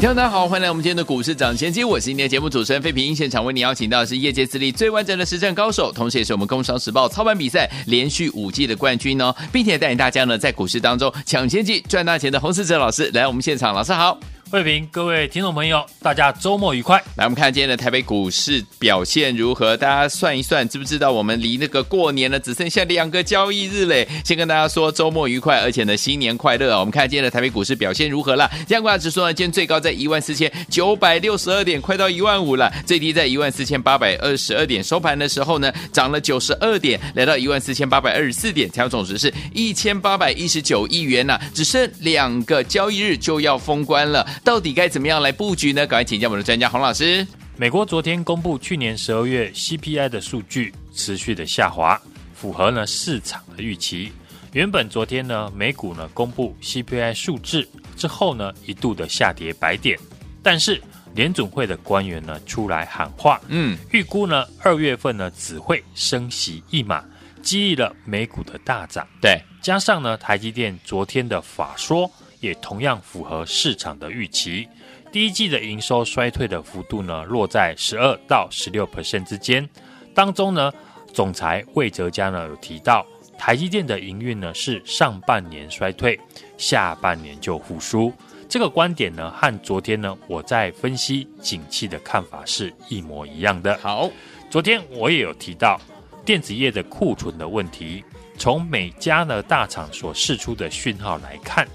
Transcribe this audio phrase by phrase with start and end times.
[0.00, 14.18] 听众大家好，欢迎来我们今天的股市涨先机，我是今天的节目主持人费平，现场为你邀请到的是业界资历最完整的实战高手，同时也是我们工商时报操盘比赛连续五季的冠军哦，并且带领大家呢在股市当中抢先机赚大钱的洪思哲老师来我们现场，老师好。
[14.50, 17.00] 慧平，各位听众朋友，大家周末愉快。
[17.14, 19.76] 来，我们看今天的台北股市表现如何？
[19.76, 24.08] 大家算一算，知不知道我们离那个过年呢只剩下两个交易日嘞？
[24.24, 26.80] 先跟大家说周末愉快，而且呢新年快乐啊！
[26.80, 28.50] 我们看今天的台北股市表现如何了？
[28.66, 44.26] 加权指数呢，今天最高在一万四千九百六十二点，快到一万五了；最低在一万四千八百二十二点，收盘的时候呢，涨了九十二点，来到一万四千八百二十四点，成交总值是一千八百一十九亿元呐、只剩两个交易日就要封关了。
[44.42, 45.86] 到底该怎么样来布局呢？
[45.86, 47.26] 赶快请教我们的专家洪老师。
[47.56, 52.00] 美国昨天公布去年十二月 CPI 的数据持续的下滑，
[52.34, 54.10] 符合呢市场的预期。
[54.52, 59.98] 原本昨天呢美股呢公布 CPI 数字之后呢一度的下跌百点，
[60.42, 60.80] 但是
[61.14, 67.04] 联总会的官员呢出来喊话，嗯，预估呢二月份呢只会升息一码，
[67.42, 69.06] 激励了美股的大涨。
[69.20, 72.10] 对，加上呢台积电昨天的法说。
[72.40, 74.68] 也同样符合市场的预期，
[75.12, 79.68] 第一季的营收衰退的幅度呢，落在十二到十六 percent 之间。
[80.14, 80.72] 当中呢，
[81.12, 83.06] 总裁魏哲嘉呢有提到，
[83.38, 86.18] 台积电的营运呢是上半年衰退，
[86.56, 88.12] 下半年就复苏。
[88.48, 93.78] 这个观点呢，和昨天呢我在分析景气的看法是一模一样的。
[93.78, 94.10] 好，
[94.50, 95.80] 昨天我也有提到
[96.24, 98.04] 电子业的库存的问题，
[98.36, 101.68] 从每家呢大厂所释出的讯号来看。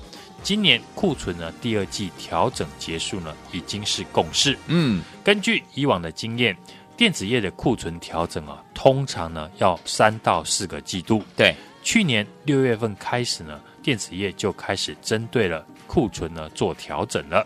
[0.46, 4.56] 今年库存呢，第二季调整结束呢，已经是共识。
[4.68, 6.56] 嗯，根据以往的经验，
[6.96, 11.24] 电子业的库存调整啊，通常呢要三到四个季度。
[11.36, 17.44] 对，去年六月份开始呢，电子业就开始针对了库存呢做调整了。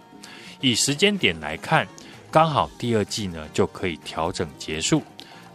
[0.59, 1.87] 以时间点来看，
[2.29, 5.01] 刚好第二季呢就可以调整结束。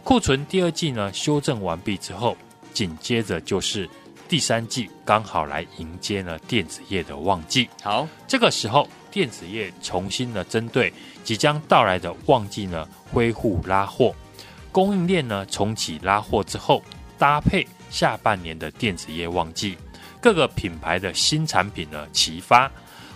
[0.03, 2.35] 库存第二季呢修正完毕之后，
[2.73, 3.87] 紧接着就是。
[4.27, 10.91] 第三季刚好来迎接呢电子业的旺季，好，这个时候电子业重新呢针对
[11.23, 14.15] 即将到来的旺季呢恢复拉货，
[14.71, 16.83] 供应链呢重启拉货之后，
[17.19, 19.77] 搭配下半年的电子业旺季，
[20.19, 22.69] 各个品牌的新产品呢齐发，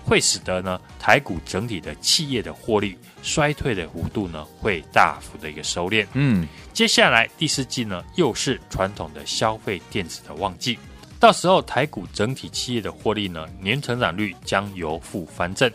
[0.05, 6.05] 会使得呢台股整体的企业的获利衰退的幅度呢会大幅的一个收敛。
[6.13, 10.77] 嗯，接下来第四季呢又是传统的消费电子的旺季。
[11.19, 15.69] 到时候台股整体企业的获利呢，年成长率将由负翻正。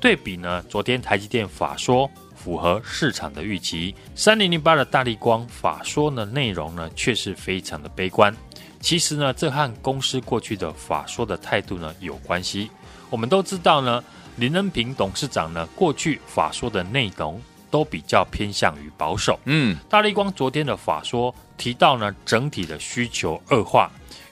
[0.00, 8.34] 对比呢，昨天台积电法说符合市场的预期，三零零八的大力光法说呢内容呢却是非常的悲观。
[8.80, 12.68] 其实呢，这和公司过去的法说的态度呢有关系。
[13.10, 14.02] 我们都知道呢，
[14.36, 17.40] 林恩平董事长呢过去法说的内容
[17.70, 19.38] 都比较偏向于保守。
[19.44, 23.88] 嗯，大力光昨天的法说提到呢，整体的需求恶化。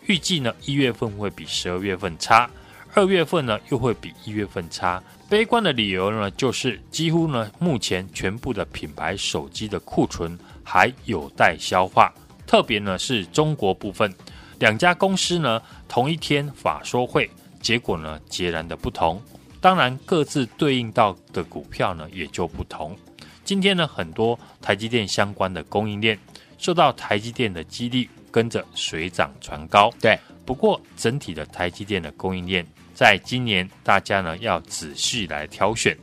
[0.09, 2.49] 预计呢，一月份会比十二月份差，
[2.95, 5.03] 二月份呢又会比一月份差。
[5.29, 12.11] 悲观的理由呢，就是几乎呢目前全部的品牌手机的库存还有待消化，
[12.47, 14.11] 特别呢是中国部分，
[14.59, 17.31] 两家公司呢同一天法说会，
[17.61, 19.21] 结果呢截然的不同，
[19.61, 22.97] 当然各自对应到的股票呢也就不同。
[23.45, 26.19] 今天呢很多台积电相关的供应链
[26.57, 28.09] 受到台积电的激励。
[28.39, 30.17] 跟着水涨船高，对。
[30.47, 35.99] 不过整体的台积电的供应链，在今年大家呢要仔细来挑选，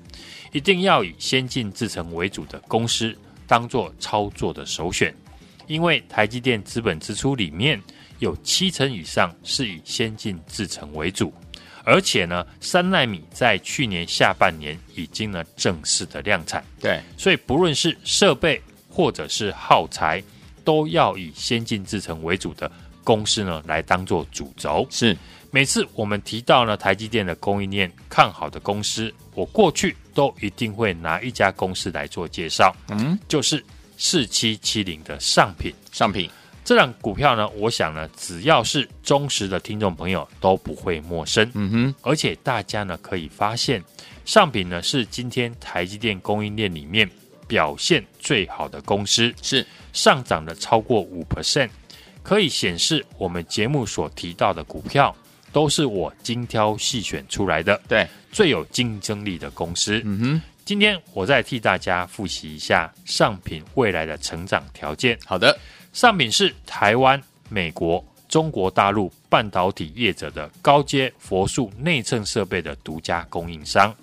[0.51, 5.15] 一定要以先进制程为主的公司当做操作的首选，
[5.65, 7.81] 因为台积电资本支出里面
[8.19, 11.33] 有七成以上是以先进制程为主，
[11.85, 16.99] 而且呢三纳米在去年下半年已经呢正式的量产，对。
[17.17, 20.21] 所以不论是设备或者是耗材。
[20.65, 22.69] 都要以先进制程为主的
[23.03, 24.85] 公司呢，来当做主轴。
[24.89, 25.15] 是，
[25.51, 32.75] 每次我们提到呢台积电的供应链看好的公司，我过去都一定会拿一家公司来做介绍。
[32.89, 33.63] 嗯，就是
[33.97, 35.71] 四七七零的上品。
[35.91, 36.29] 上品
[36.65, 41.47] 这档股票呢，我想呢，只要是忠实的听众朋友都不会陌生。
[41.53, 43.83] 嗯哼，而且大家呢可以发现，
[44.25, 47.07] 上品呢是今天台积电供应链里面。
[47.47, 51.69] 表现最好的公司，是上涨了超过五 percent，
[52.23, 55.15] 可以显示我们节目所提到的股票
[55.51, 60.01] 都是我精挑细选出来的，对，最有竞争力的公司。
[60.03, 65.17] 嗯哼，今天我再替大家复习一下上品未来的成长条件。
[65.25, 65.57] 好的，
[65.93, 73.95] 上品是台湾、美国、中国大陆半导体业者的高阶佛数内衬设备的独家供应商。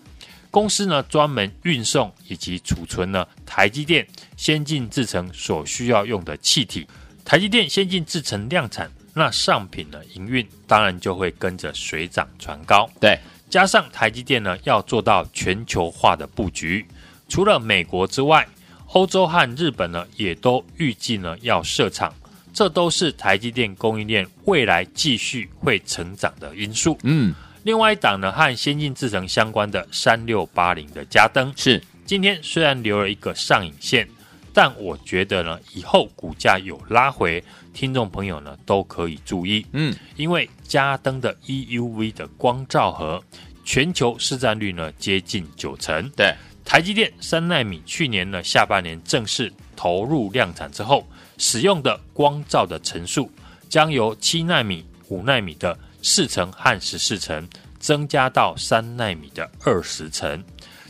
[0.53, 4.07] 公司呢，专门运送以及储存呢台积电
[4.37, 6.87] 先进制程所需要用的气体。
[7.25, 12.87] 台积电先进制程量产，那上品呢营运当然就会跟着水涨船高。
[13.01, 13.19] 对，
[13.49, 16.87] 加上台积电呢要做到全球化的布局，
[17.31, 18.47] 除了美国之外，
[18.89, 22.15] 欧洲和日本呢也都预计呢要设厂，
[22.53, 26.99] 这都是台积电供应链未来继续会成长的因素。
[27.05, 27.35] 嗯。
[27.65, 31.53] 另外一档呢，和先进制程相关的三六八零的嘉登。
[31.57, 31.83] 是。
[32.05, 34.07] 今天虽然留了一个上影线，
[34.53, 37.43] 但我觉得呢，以后股价有拉回，
[37.73, 43.23] 听众朋友呢都可以注意，嗯，因为嘉登的 EUV 的光照盒
[43.65, 46.35] 全球市占率呢接近九成，对，
[46.65, 51.07] 台积电三纳米去年呢下半年正式投入量产之后，
[51.39, 53.31] 使用的光照的层数
[53.69, 55.79] 将由七纳米、五纳米的。
[56.03, 60.43] 四层和十四层增加到三纳米的二十层，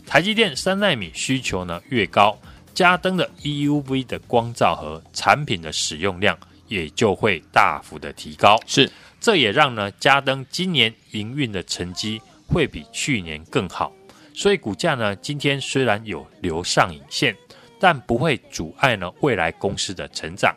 [0.05, 2.37] 台积电三纳米需求呢越高，
[2.73, 6.37] 嘉登的 EUV 的光照和产品的使用量
[6.67, 8.59] 也就会大幅的提高。
[8.65, 13.93] 是，这也让呢嘉登今年营运的成绩会比去年更好。
[14.35, 17.35] 所以股价呢今天虽然有留上影线，
[17.79, 20.55] 但不会阻碍呢未来公司的成长，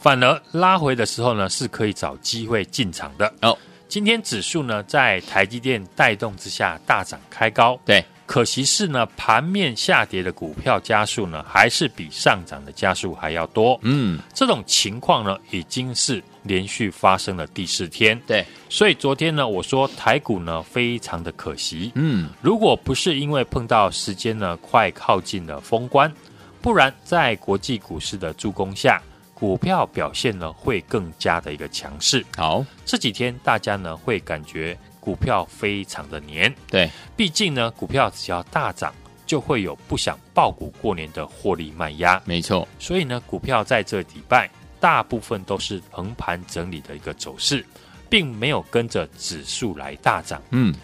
[0.00, 3.58] 反而拉回的时候呢是可以找机会进场的哦。
[3.88, 7.78] 今天指数呢，在台积电带动之下大涨开高。
[7.84, 13.78] 对，可惜是呢，盘面下跌的股票加速呢，还是比上涨的加速还要多。
[13.82, 18.20] 嗯，这种情况呢，已经是连续发生了第四天。
[18.26, 21.92] 对，所以昨天呢，我说台股呢，非常的可惜。
[21.94, 26.12] 嗯，如果不是因为碰到时间呢，快靠近了封关，
[26.60, 29.00] 不然在国际股市的助攻下。
[29.38, 32.24] 股票表现呢会更加的一个强势。
[32.38, 36.52] 好，这几天大家呢会感觉股票非常的黏。
[36.70, 38.94] 对，毕竟呢股票只要大涨，
[39.26, 42.18] 就会有不想爆股过年的获利卖压。
[42.24, 44.48] 没错，所以呢股票在这礼拜
[44.80, 47.62] 大部分都是横盘整理的一个走势，
[48.08, 50.42] 并没有跟着指数来大涨。
[50.48, 50.74] 嗯，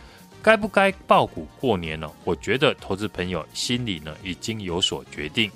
[0.42, 2.10] 该不该爆股过年呢？
[2.24, 5.50] 我觉得投资朋友心里呢已经有所决定。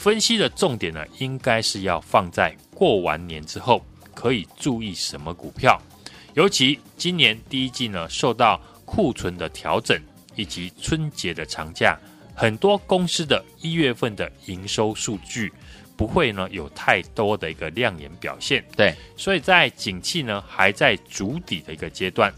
[0.00, 5.78] 分析的重点呢，应该是要放在过完年之后可以注意什么股票。
[6.32, 10.00] 尤其今年第一季呢，受到库存的调整
[10.36, 11.98] 以及春节的长假，
[12.34, 15.52] 很多公司的一月份的营收数据
[15.98, 18.64] 不会呢有太多的一个亮眼表现。
[18.74, 22.32] 对，所以在景气呢还在筑底的一个阶段，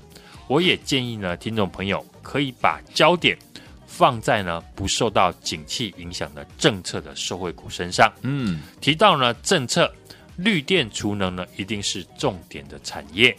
[0.49, 3.39] 我也建议呢听众朋友可以把焦点。
[3.95, 8.11] 放在呢不受到景气影响的政策的受惠股身上。
[8.23, 9.93] 嗯，提到呢政策，
[10.37, 13.37] 绿电储能呢一定是重点的产业。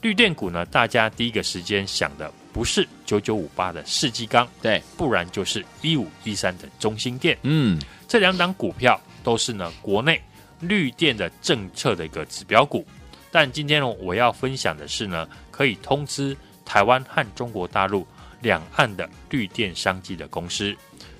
[0.00, 7.38] 绿电股呢，大家第一个时间想的不是九九五八的世纪钢，对，不然就是一五一三的中兴电。
[7.42, 10.20] 嗯，这两档股票都是呢国内
[10.58, 12.84] 绿电的政策的一个指标股。
[13.30, 18.04] 但今天呢，我要分享的是呢，可以通知台湾和中国大陆。
[18.42, 20.76] 两岸的绿电商机的公司，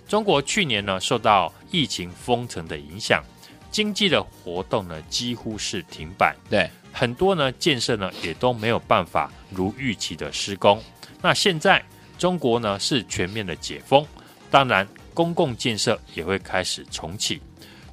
[0.06, 3.22] 中国去年呢受到疫情封城的影响，
[3.70, 10.82] 经济的活动呢几乎是停摆，对，很多呢建设呢也都没有办法如预期的施工。
[11.22, 11.82] 那现在
[12.18, 14.06] 中国呢是全面的解封，
[14.50, 17.40] 当然公共建设也会开始重启。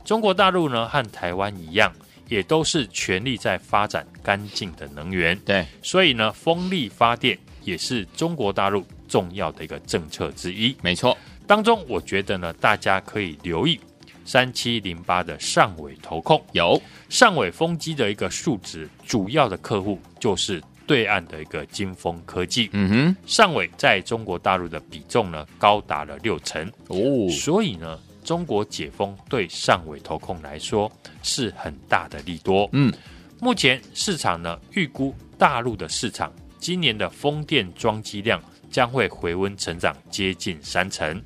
[0.04, 1.94] 中国大陆呢和台湾一样，
[2.28, 8.84] 也都是全力在发展干净的能源，对，所以呢风力发电也是中国大陆。
[9.10, 11.18] 重要的一个政策之一，没错。
[11.46, 13.80] 当中，我觉得呢，大家可以留意
[14.24, 22.70] 三七零八的上尾投控，有上尾风机的一个数值，主要的客户就是对岸的一个金风科技。
[22.74, 26.98] 嗯哼，上尾在中国大陆的比重呢，高达了六成哦。
[27.32, 30.92] 所以呢，中国解封对上尾投控来说
[31.24, 32.70] 是很大的利多。
[32.74, 32.94] 嗯，
[33.39, 38.39] 目前市场呢，预估大陆的市场今年的风电装机量。
[38.70, 41.22] 将会回温成长接近三成，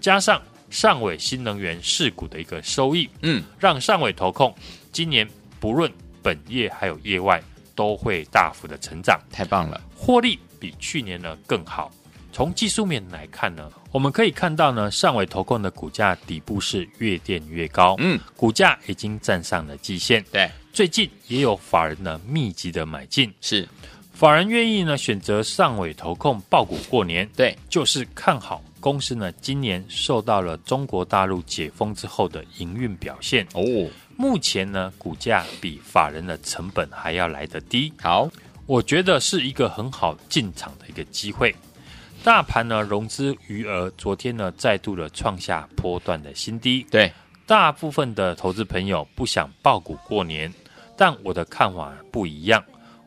[0.00, 4.54] 加上上尾新能源市股的一个收益，嗯，让上尾投控
[4.92, 5.28] 今年
[5.60, 5.90] 不论
[6.22, 7.42] 本业还有业外
[7.74, 11.90] 都会大幅的成长，太棒了，获利比去年呢更好。
[12.32, 20.24] 从技术面来看呢，我们可以看到呢，上尾投控的股价底部是越垫越高，嗯，股价已经站上了季线。
[20.32, 23.68] 对，最近也有法人呢密集的买进，是
[24.14, 33.44] 法人愿意呢选择上尾投控爆股过年，对，就是看好公司呢今年受到了中国大陆解封之后的营运表现。
[33.54, 33.62] 哦，
[34.16, 38.30] 目前呢股价比法人的成本还要来得低，好，
[38.66, 41.54] 我觉得是一个很好进场的一个机会。
[42.22, 46.86] 大盘呢，融资余额昨天呢，再度的创下波段的新低。
[46.88, 47.12] 对，
[47.46, 50.50] 大部分的投资朋友不想爆股过年，
[50.96, 52.64] 但我的看法不一样。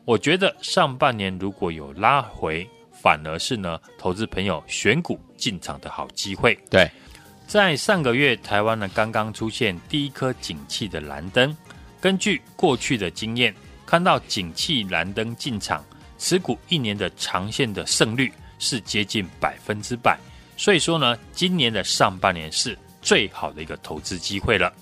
[0.08, 6.58] 我觉得上半年如果有拉回，反而是呢，投资朋友选股进场的好机会。
[6.70, 6.90] 对，
[7.46, 11.54] 在上个月，台湾呢刚刚出现第一颗景气的蓝灯。
[12.00, 15.84] 根据过去的经验，看到景气蓝灯进场，
[16.16, 18.32] 持股一年的长线的胜率。
[18.60, 20.18] 是接近百分之百，
[20.56, 24.72] 所以说呢，今年的上半年是最好的一个投资机会了。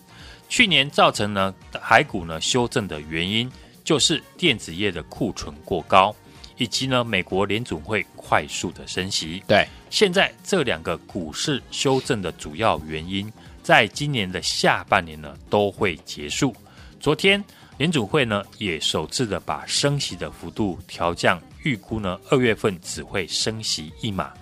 [0.48, 3.52] 去年造成呢海股呢修正的原因，
[3.86, 6.12] 就是电子业的库存过高，
[6.58, 9.40] 以及呢美国联总会快速的升息。
[9.46, 16.52] 对，现在这两个股市修正的主要原因，在今年的下半年呢都会结束。
[16.98, 17.42] 昨天
[17.78, 21.40] 联总会呢也首次的把升息的幅度调降。
[21.62, 24.32] 预估呢，二月份只会升息一码。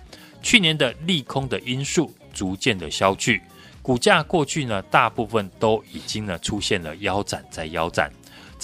[0.41, 3.41] 去年的利空的因素逐渐的消去，
[3.81, 8.11] 股价过去呢，大部分都已经呢出现了腰斩再腰斩。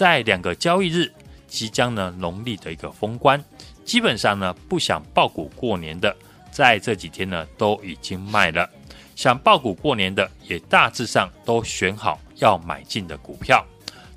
[0.01, 1.13] 在两个交易日
[1.48, 3.39] 即将呢农历的一个封关，
[3.86, 6.17] 基本上呢不想爆股过年的，
[6.51, 8.67] 在这几天呢都已经卖了；
[9.15, 13.63] 想爆股过年的，也大致上都选好要买进的股票。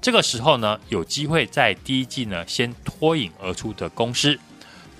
[0.00, 4.41] 这个时候呢，有机会在第一季呢先脱颖而出的公司，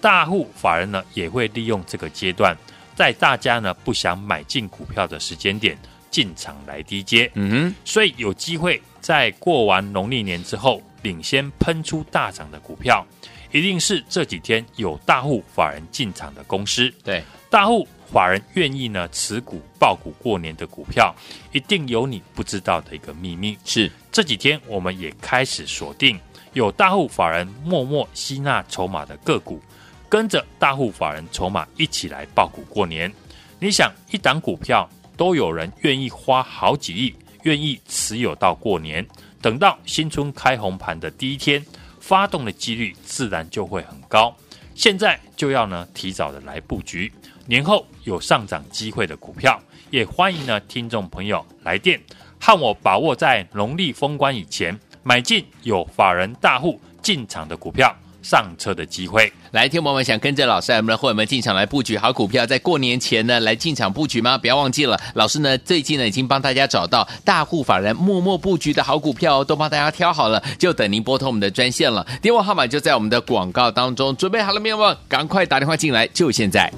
[0.03, 2.55] 大户法人呢也会利用这个阶段，
[2.95, 5.79] 在大家呢不想买进股票的时间点
[6.14, 7.28] 进场来低接。
[7.35, 13.04] 嗯哼，所以有机会在过完农历年之后领先喷出大涨的股票，
[13.50, 16.88] 一定是这几天有大户法人进场的公司。
[17.02, 17.88] 对，大户。
[18.12, 21.12] 法人愿意呢持股爆股过年的股票，
[21.50, 23.59] 一定有你不知道的一个秘密。
[23.64, 26.21] 是这几天我们也开始锁定
[26.52, 29.61] 有大户法人默默吸纳筹码的个股，
[30.09, 33.12] 跟着大户法人筹码一起来爆股过年。
[33.59, 39.06] 你想一档股票都有人愿意花好几亿，愿意持有到过年，
[39.40, 41.64] 等到新春开红盘的第一天，
[42.00, 44.35] 发动的几率自然就会很高。
[44.75, 47.12] 现在就要呢提早的来布局。
[47.47, 52.00] 年后有上涨机会的股票，也欢迎呢听众朋友来电，
[52.40, 57.94] 和我把握在农历封关以前买进有法人大户进场的股票。
[58.25, 64.38] 上车的机会，来，听友们想跟着老师，我们的伙伴们进场来布局好股票，在过年前呢来进场布局吗？
[64.38, 72.04] 不要忘记了，老师呢最近呢已经帮大家找到大户法人默默布局的好股票哦，都帮大家挑好了，就等您拨通我们的专线了。
[72.23, 74.97] 电话号码就在我们的广告当中，准备好了没有？
[75.07, 76.73] 赶快打电话进来，就现在。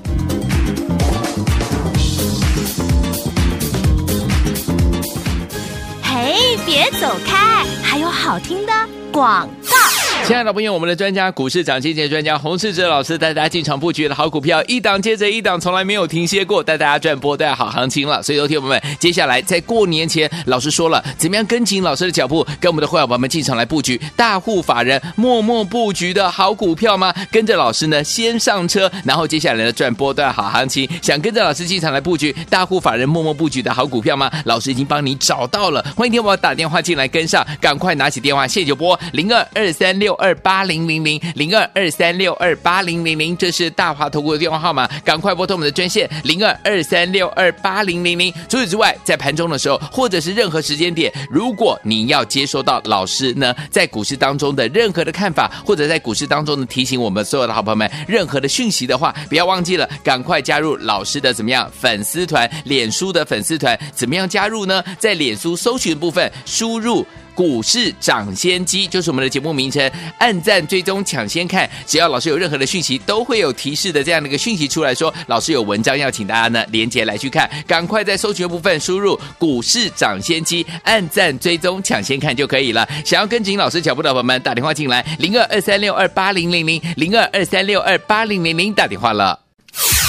[6.03, 8.73] 嘿，别走开，还有好听的
[9.13, 9.96] 广告。
[10.25, 18.21] 亲爱的朋友，我们的专家股市涨跌跌专家洪世哲老师带大家进场布局的好股票，一档接着一档，从来没有停歇过，带大家赚波段好行情了。
[18.21, 27.15] 所以，有听友们，接下来在过年前，老师说了，怎么样跟紧老师的脚步，跟我们的会员朋友们进场来布局大户法人默默布局的好股票吗？
[27.31, 30.89] 跟着老师呢，先上车，然后接下来呢，赚波段好行情。
[31.01, 34.29] 想跟着老师进场来布局大户法人默默布局的好股票吗？
[34.45, 40.06] 老师已经帮你找到了，欢迎听我打电话进来跟上，赶快拿起电话，现在就拨零二二三六。
[40.07, 48.33] 六二八零零零零二二三六二八零零零，这是大华投顾的电话号码，赶快拨通我们的专线零二二三六二八零零零。
[48.49, 64.85] 除此之外，在盘中的时候，或者是任何时间点，如果你要接收到老师呢在股市当中的任何的看法，或者在股市当中的提醒我们所有的好朋友们任何的讯息的话，不要忘记了，赶快加入老师的怎么样粉丝团，脸书的粉丝团，怎么样加入呢？
[65.01, 67.05] 在脸书搜寻部分输入。
[67.37, 69.89] 股市涨先机就是我们的节目名称，
[70.19, 82.89] 按赞追踪抢先看，只要老师有任何的讯息，都会有提示的这样的一个讯息出来说，老师有文章要请大家呢连接来去看，赶快在搜寻部分输入股市涨先机，按赞追踪抢先看就可以了。
[83.05, 89.46] 想要跟紧老师脚步的朋友们，打电话进来零二二三六二八零零零零二二三六二八零零零打电话了。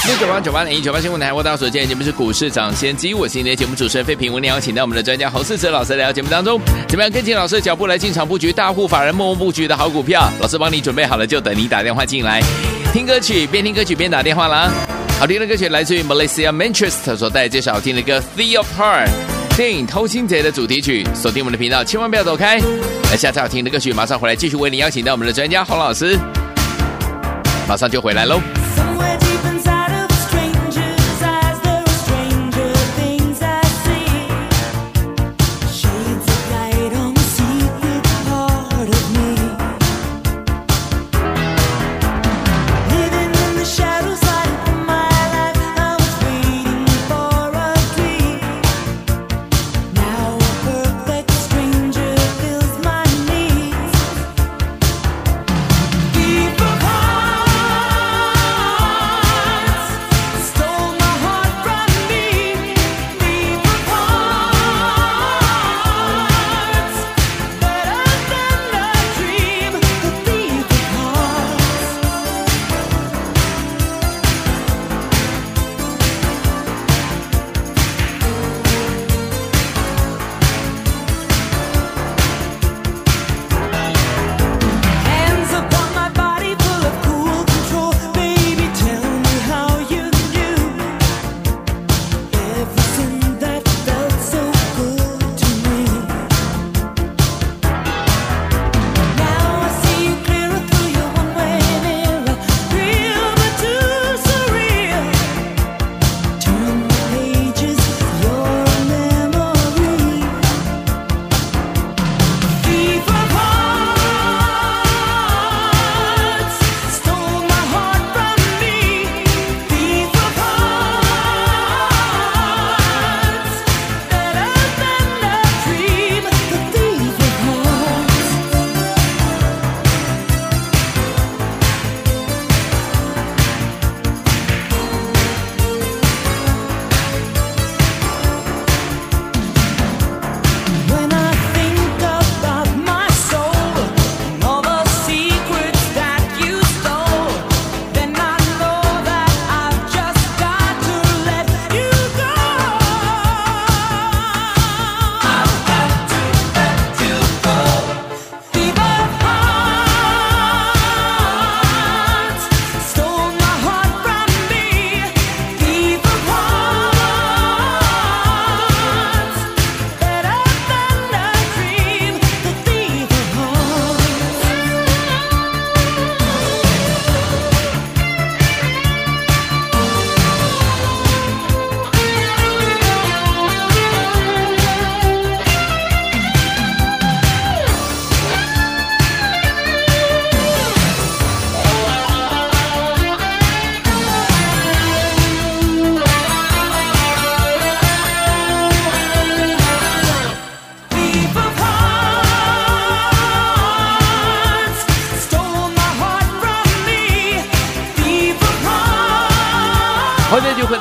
[0.06, 10.30] 六九八九八零一九八新闻台，我大所见，节目是股市涨先机，我是今天的节目主持人费平，我们邀请到我们的专家洪士哲老师来到节目当中，怎么样跟紧老师的脚步来进场布局大户法人默默布局的好股票？
[10.40, 12.42] 老师帮你准备好了，就等你打电话进来，
[12.94, 14.72] 听歌曲边听歌曲边打电话啦。
[15.20, 19.08] 好听的歌曲来自于 Malaysia Manchester 所带来这首好听的歌《The Apart》，
[19.58, 21.06] 电影《偷心贼》的主题曲。
[21.14, 22.60] 锁定我们的频道，千万不要走开。
[23.12, 26.18] 来，下次好听的歌曲马上回来，继续为您邀请到我们的专家洪老师，
[27.68, 28.40] 马上就回来喽。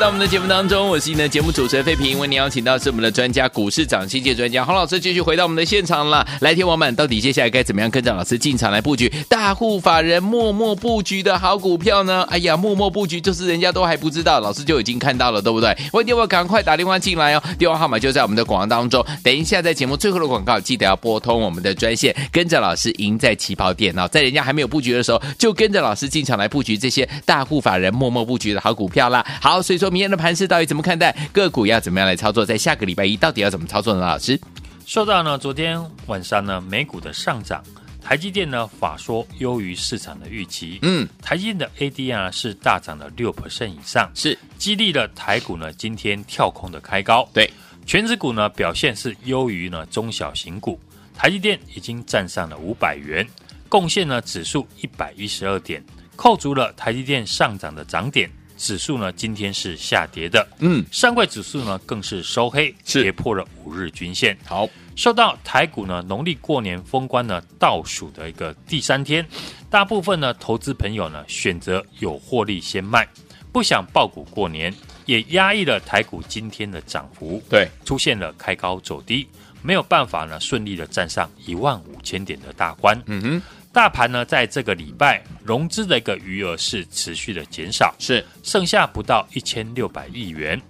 [0.07, 2.17] 到我们的节目当中，我是你的节目主持人费平。
[2.21, 6.25] 为您邀请到是我们的专家，股市涨薪界专家洪老师，继续回到我们的现场了。
[6.43, 12.25] 来，听王们，到底接下来该怎么样跟着老师进场来布局大户法人默默布局的好股票呢？
[12.31, 15.77] 哎呀，默默布局就是人家都还不知道，老师就已经看到了，对不对？
[15.91, 19.05] 欢迎电话赶快打电话进来哦，电话号码就在我们的广告当中。
[19.25, 29.27] 等一下在节目最后的广告，记得要拨通我们的专线，跟着老师赢在起跑点哦，在人家还没有布局的时候，就跟着老师进场来布局这些大户法人默默布局的好股票啦。
[29.41, 31.11] 好，所以说明天的盘势到底怎么看待？
[31.33, 32.45] 个股要怎么样来操作？
[32.45, 34.01] 在下个礼拜一到底要怎么操作呢？
[34.01, 34.39] 老师，
[34.85, 37.65] 说到呢昨天晚上呢美股的上涨，
[38.03, 47.51] 台积电呢法说优于市场的预期，嗯，台积电的 ADR 是大涨了六 percent 以上，是激励了台股呢今天跳空的开高，对，
[47.87, 50.79] 全指股呢表现是优于呢中小型股，
[51.17, 53.27] 台积电已经站上了五百元，
[53.67, 55.83] 贡献呢指数一百一十二点，
[56.17, 58.31] 扣除了台积电上涨的涨点。
[58.57, 60.47] 指数呢，今天是下跌的。
[60.59, 64.37] 嗯，上柜指数呢，更是收黑，跌破了五日均线。
[64.45, 69.27] 好，受到台股呢农历过年封关呢倒数的一个第三天，
[69.71, 73.07] 大部分呢投资朋友呢选择有获利先卖，
[73.53, 77.43] 不想爆股过年，也压抑了台股今天的涨幅。
[77.49, 79.27] 对，出现了开高走低，
[79.63, 83.01] 没有办法呢顺利的站上一万五千点的大关。
[83.07, 83.43] 嗯哼。
[83.73, 90.61] 大盘呢，在这个礼拜融资的一个余额是持续的减少，是剩下不到一千六百亿元，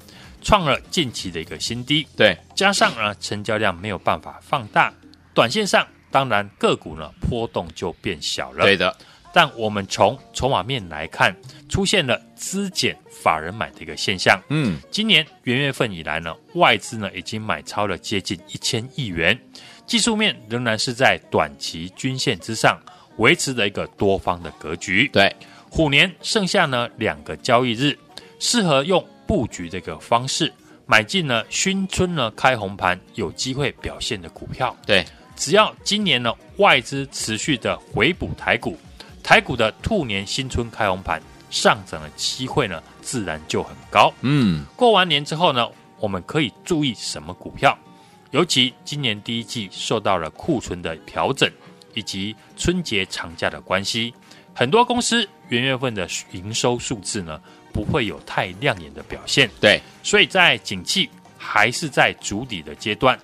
[0.43, 2.07] 创了近期的一个新低。
[2.17, 4.93] 对，加上呢，成交量没有办法放大，
[5.33, 8.65] 短线上当然个股呢波动就变小了。
[8.65, 8.95] 对的，
[9.33, 11.35] 但我们从筹码面来看，
[11.69, 14.41] 出现了资减法人买的一个现象。
[14.51, 19.39] 嗯，今年元月份以来呢，外资呢已经买超了接近一千亿元，
[19.87, 22.81] 技术面仍然是在短期均线之上
[23.17, 25.09] 维持的一个多方的格局。
[25.13, 25.35] 对，
[25.69, 27.97] 虎年剩下呢两个交易日，
[28.39, 30.53] 适合用布局这个方式
[30.87, 34.77] 买进呢新春呢开红盘有机会表现的股票。
[34.87, 38.79] 对，只要今年呢外资持续的回补台股，
[39.23, 44.13] 台股的兔年新春开红盘上涨的机会呢自然就很高。
[44.21, 47.77] 嗯，过完年之后呢，我们可以注意什么股票？
[48.33, 51.51] 尤其今年第一季受到了库存的调整，
[51.97, 54.13] 以及春节长假的关系，
[54.55, 57.41] 很多公司元月份的营收数字呢
[57.73, 59.51] 不会有太亮眼的表现。
[59.59, 63.19] 对，所以在景气还是在筑底的阶段，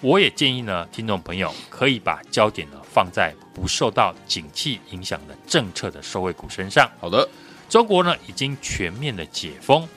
[0.00, 6.88] 我也建议呢，听众朋友可以把焦点呢放在不受到景气影响的政策的受惠股身上。
[7.00, 7.28] 好的，
[7.68, 9.88] 中国呢已经全面的解封，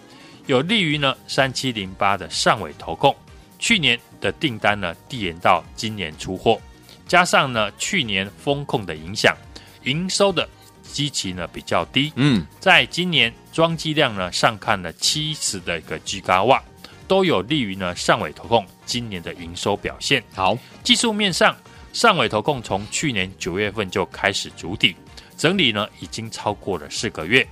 [0.47, 3.15] 有利于呢三七零八的上尾投控，
[3.59, 6.59] 去年的订单呢递延到今年出货，
[7.07, 9.35] 加上呢去年风控的影响，
[9.83, 10.47] 营收的
[10.83, 12.11] 基期呢比较低。
[12.15, 16.63] 嗯，在今年装机量呢上看了七十的一个 Giga 瓦，
[17.07, 20.23] 都有利于呢上尾投控今年的营收表现。
[20.33, 21.55] 好，技术面上，
[21.93, 24.95] 上尾投控从去年九月份就开始筑底
[25.37, 27.45] 整理呢，已经超过了四个月。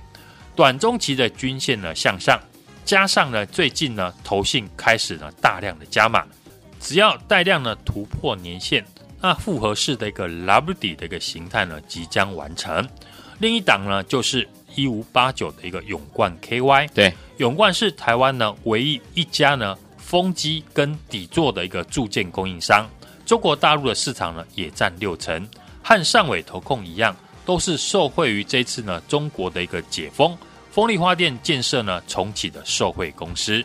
[0.56, 2.40] 短中期的均线呢向上，
[2.84, 6.24] 加上呢最近呢投信开始呢大量的加码，
[6.80, 8.84] 只要带量呢突破年线，
[9.24, 12.86] 那复合式的一个 W 底的一个形态呢即将完成。
[13.38, 22.86] 另一档呢就是一五八九的一个永冠 KY，对，永冠是台湾呢唯一一家呢风机跟底座的一个铸件供应商，
[23.24, 25.48] 中国大陆的市场呢也占六成，
[25.82, 27.16] 和上尾投控一样。
[27.46, 30.36] 都是受惠于这次呢中国的一个解封，
[30.70, 33.64] 风力发电建设呢重启的受惠公司，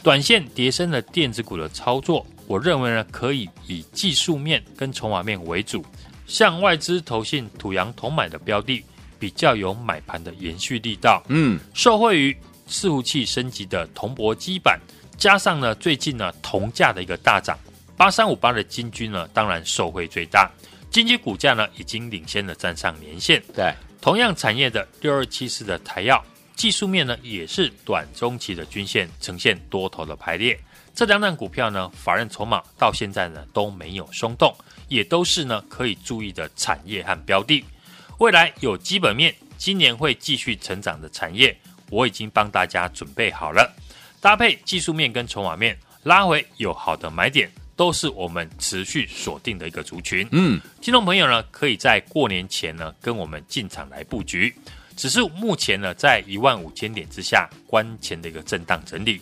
[0.00, 5.82] 短线跌升的电子股的操作，我认为呢可以以技术面跟筹码面为主，
[6.26, 8.84] 像外资投信土洋同买的标的，
[9.18, 11.22] 比较有买盘的延续力道。
[11.28, 12.36] 嗯，受惠于
[12.68, 14.78] 伺服器升级的铜箔基板，
[15.16, 17.58] 加上呢最近呢铜价的一个大涨，
[17.96, 20.50] 八三五八的金军呢当然受惠最大。
[20.90, 23.42] 金鸡股价呢，已经领先的站上年线。
[23.54, 26.22] 对，同样产业的六二七四的台药，
[26.54, 30.60] 技术面呢也是短中期的均线呈现多头的排列。
[30.94, 34.54] 这两档股票呢，法人筹码到现在呢都没有松动，
[34.88, 37.64] 也都是呢可以注意的产业和标的。
[38.18, 41.56] 未来有基本面，今年会继续成长的产业，
[41.90, 43.74] 我已经帮大家准备好了，
[44.20, 47.50] 搭配技术面跟筹码面，拉回有好的买点。
[47.74, 50.28] 都是我们持续锁定的一个族群。
[50.30, 54.54] 嗯，听众朋友呢，可以在过年前呢跟我们进场来布局。
[54.94, 59.20] 只是目前呢，在一万五千点之下，关前的一个震荡整理，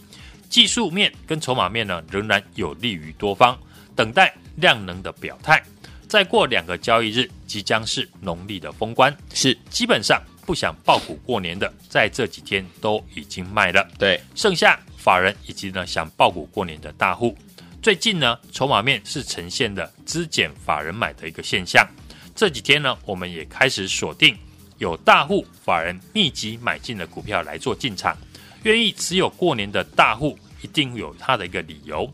[0.50, 3.56] 技术面跟筹码面呢，仍然有利于多方，
[3.94, 5.62] 等待量能的表态。
[6.08, 13.88] 再过两个交易日，即将是农历的封关，是基本上不想爆股过年的，在这几天都已经卖了。
[13.96, 17.38] 对，剩下法人以及呢想爆股过年的大户。
[17.80, 21.88] 最近呢，筹码面是呈现的资减法人买的一个现象。
[22.34, 24.36] 这几天呢，我们也开始锁定
[24.78, 28.18] 有大户法人密集买进的股票来做进场。
[28.62, 32.10] 愿意持有过年的大户，一定有他的一个理由。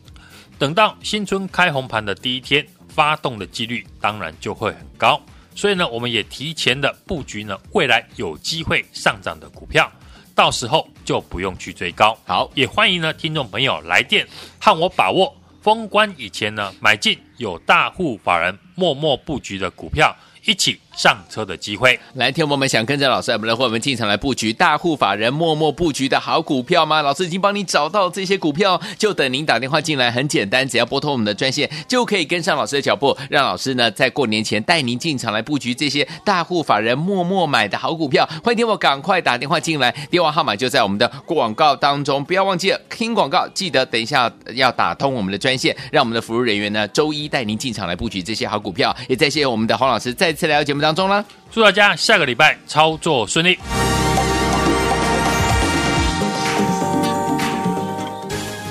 [0.57, 5.21] 等到新春开红盘的第一天，发动的几率当然就会很高。
[5.55, 9.91] 所以呢，我们也提前的布局呢，未来有机会上涨的股票，
[10.33, 12.17] 到时候就不用去追高。
[12.25, 14.27] 好，也欢迎呢听众朋友来电
[14.59, 15.35] 和我把握。
[15.61, 21.97] 封关以前呢，买进有大户法人默默布局的股票，一起上车的机会。
[22.15, 27.03] 来，听我们想跟着老师，我们来和我们进场来布局大户法人默默布局的好股票吗？
[27.03, 38.27] 老师已经帮你找到这些股票，就等您打电话进来，很简单，只要拨通我们的专线，就可以跟上老师的脚步，让老师呢在过年前带您进场来布局这些大户法人默默买的好股票。
[38.43, 48.95] 欢迎听我赶快打电话进来，电话号码就在我们的广告当中，不要忘记了听广告，记得等一下要打通我们的专线，让我们的服务人员呢周一带您进场来布局这些好股票。
[49.07, 51.23] 也再谢谢我们的黄老师再次来到节目当中啦。
[51.51, 53.57] 祝大家下个礼拜操作顺利。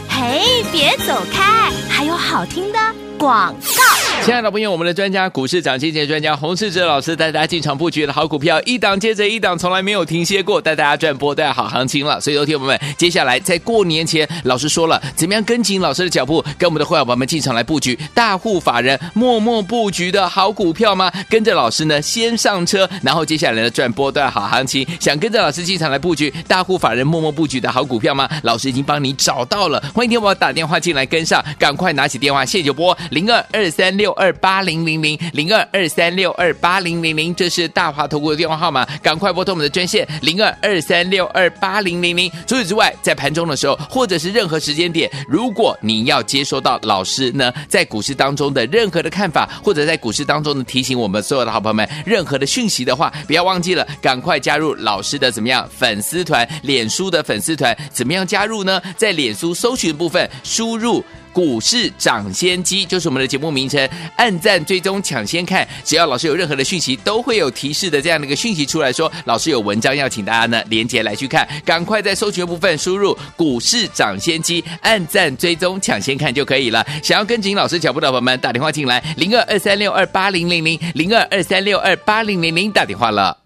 [0.08, 2.78] 嘿，别走开，还有好听的
[3.18, 3.95] 广告。
[4.24, 12.20] 亲爱的朋友我们的专家股市涨跌跌专家洪世哲老师带大家进场布局的好股票，一档接着一档，从来没有停歇过，带大家赚波段好行情了。
[12.20, 21.10] 所以，有听我们，接下来在过年前，老师说了，怎么样跟紧老师的脚步，跟我们的会员朋友们进场来布局大户法人默默布局的好股票吗？
[21.30, 24.84] 跟着老师呢，先上车，然后接下来呢，赚波段好行情。
[24.98, 28.28] 想跟着老师进场来布局大户法人默默布局的好股票吗？
[28.42, 34.16] 老师已经帮你找到了，欢迎听我打电话进来跟上，赶快拿起电话，谢九波零二二三六六。
[34.16, 42.30] 二八零零零零二二三六二八零零零，这是大华投顾的电话号码，赶快拨通我们的专线零二二三六二八零零零。
[42.46, 58.80] 除此之外，在盘中的时候，或者是任何时间点，如果你要接收到老师呢在股市当中的任何的看法，或者在股市当中的提醒我们所有的好朋友们任何的讯息的话，不要忘记了，赶快加入老师的怎么样粉丝团，脸书的粉丝团，怎么样加入呢？
[58.96, 61.04] 在脸书搜寻部分输入。
[61.36, 76.82] 股市抢先机就是我们的节目名称，按赞追踪抢先看，只要老师有任何的讯息，都会有提示的这样的一个讯息出来说，老师有文章要请大家呢连接来去看，赶快在搜寻部分输入股市抢先机，按赞追踪抢先看就可以了。
[77.02, 83.36] 想要跟紧老师脚步的朋友们，打电话进来零二二三六二八零零零零二二三六二八零零零打电话了。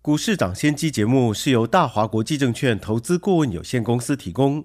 [0.00, 4.64] 股市涨先机节目是由大华国际证券投资顾问有限公司提供。